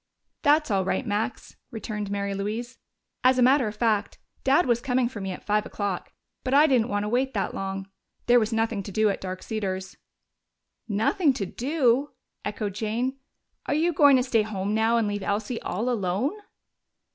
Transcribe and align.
"That's 0.41 0.71
all 0.71 0.83
right, 0.83 1.05
Max," 1.05 1.57
returned 1.69 2.09
Mary 2.09 2.33
Louise. 2.33 2.79
"As 3.23 3.37
a 3.37 3.43
matter 3.43 3.67
of 3.67 3.75
fact, 3.75 4.17
Dad 4.43 4.65
was 4.65 4.81
coming 4.81 5.07
for 5.07 5.21
me 5.21 5.31
at 5.31 5.43
five 5.45 5.63
o'clock, 5.63 6.11
but 6.43 6.55
I 6.55 6.65
didn't 6.65 6.87
want 6.89 7.03
to 7.03 7.07
wait 7.07 7.35
that 7.35 7.53
long. 7.53 7.87
There 8.25 8.39
was 8.39 8.51
nothing 8.51 8.81
to 8.81 8.91
do 8.91 9.09
at 9.11 9.21
Dark 9.21 9.43
Cedars." 9.43 9.97
"Nothing 10.87 11.33
to 11.33 11.45
do?" 11.45 12.13
echoed 12.43 12.73
Jane. 12.73 13.19
"Are 13.67 13.75
you 13.75 13.93
going 13.93 14.17
to 14.17 14.23
stay 14.23 14.41
home 14.41 14.73
now 14.73 14.97
and 14.97 15.07
leave 15.07 15.21
Elsie 15.21 15.61
all 15.61 15.87
alone?" 15.87 16.33